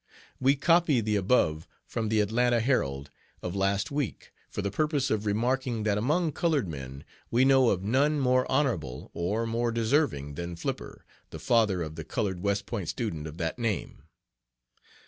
"We 0.39 0.55
copy 0.55 0.99
the 0.99 1.15
above 1.15 1.67
from 1.85 2.09
the 2.09 2.21
Atlanta 2.21 2.59
Herald 2.59 3.11
of 3.43 3.55
last 3.55 3.91
week, 3.91 4.31
for 4.49 4.63
the 4.63 4.71
purpose 4.71 5.11
of 5.11 5.27
remarking 5.27 5.83
that 5.83 5.99
among 5.99 6.31
colored 6.31 6.67
men 6.67 7.03
we 7.29 7.45
know 7.45 7.69
of 7.69 7.83
none 7.83 8.19
more 8.19 8.51
honorable 8.51 9.11
or 9.13 9.45
more 9.45 9.71
deserving 9.71 10.33
than 10.33 10.55
Flipper, 10.55 11.05
the 11.29 11.37
father 11.37 11.83
of 11.83 11.97
the 11.97 12.03
colored 12.03 12.39
West 12.41 12.65
Point 12.65 12.89
student 12.89 13.27
of 13.27 13.37
that 13.37 13.59
name. 13.59 14.01